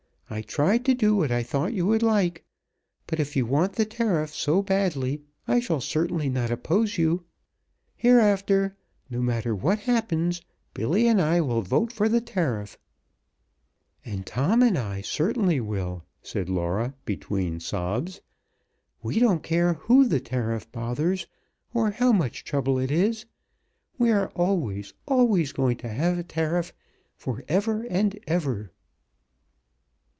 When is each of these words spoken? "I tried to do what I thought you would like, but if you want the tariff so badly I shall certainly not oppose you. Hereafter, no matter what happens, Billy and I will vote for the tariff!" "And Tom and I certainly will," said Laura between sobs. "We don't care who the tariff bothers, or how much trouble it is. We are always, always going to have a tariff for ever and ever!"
"I 0.33 0.41
tried 0.41 0.85
to 0.85 0.93
do 0.93 1.13
what 1.17 1.29
I 1.29 1.43
thought 1.43 1.73
you 1.73 1.85
would 1.87 2.01
like, 2.01 2.45
but 3.05 3.19
if 3.19 3.35
you 3.35 3.45
want 3.45 3.73
the 3.73 3.83
tariff 3.83 4.33
so 4.33 4.61
badly 4.61 5.23
I 5.45 5.59
shall 5.59 5.81
certainly 5.81 6.29
not 6.29 6.49
oppose 6.49 6.97
you. 6.97 7.25
Hereafter, 7.97 8.77
no 9.09 9.19
matter 9.21 9.53
what 9.53 9.79
happens, 9.79 10.41
Billy 10.73 11.05
and 11.05 11.19
I 11.21 11.41
will 11.41 11.61
vote 11.63 11.91
for 11.91 12.07
the 12.07 12.21
tariff!" 12.21 12.77
"And 14.05 14.25
Tom 14.25 14.63
and 14.63 14.77
I 14.77 15.01
certainly 15.01 15.59
will," 15.59 16.05
said 16.23 16.47
Laura 16.47 16.93
between 17.03 17.59
sobs. 17.59 18.21
"We 19.03 19.19
don't 19.19 19.43
care 19.43 19.73
who 19.73 20.07
the 20.07 20.21
tariff 20.21 20.71
bothers, 20.71 21.27
or 21.73 21.91
how 21.91 22.13
much 22.13 22.45
trouble 22.45 22.79
it 22.79 22.89
is. 22.89 23.25
We 23.97 24.11
are 24.11 24.29
always, 24.29 24.93
always 25.05 25.51
going 25.51 25.75
to 25.79 25.89
have 25.89 26.17
a 26.17 26.23
tariff 26.23 26.71
for 27.17 27.43
ever 27.49 27.83
and 27.89 28.17
ever!" 28.27 28.71